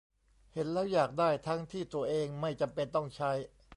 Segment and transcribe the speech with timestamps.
[0.53, 3.31] เห็นแล้วอยากได้ ทั้งที่ตัวเองไม่จำเป็นต้องใช้